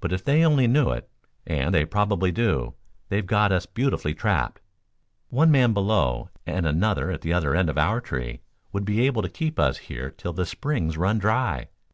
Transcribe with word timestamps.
But, 0.00 0.14
if 0.14 0.24
they 0.24 0.42
only 0.46 0.66
knew 0.66 0.92
it, 0.92 1.10
and 1.46 1.74
they 1.74 1.84
probably 1.84 2.32
do, 2.32 2.72
they've 3.10 3.26
got 3.26 3.52
us 3.52 3.66
beautifully 3.66 4.14
trapped. 4.14 4.62
One 5.28 5.50
man 5.50 5.74
below 5.74 6.30
and 6.46 6.64
another 6.66 7.10
at 7.10 7.20
the 7.20 7.34
other 7.34 7.54
end 7.54 7.68
of 7.68 7.76
our 7.76 8.00
tree 8.00 8.40
would 8.72 8.86
be 8.86 9.04
able 9.04 9.20
to 9.20 9.28
keep 9.28 9.58
us 9.58 9.76
here 9.76 10.10
till 10.10 10.32
the 10.32 10.46
springs 10.46 10.96
run 10.96 11.18
dry. 11.18 11.68